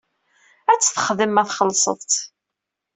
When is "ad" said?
0.71-0.79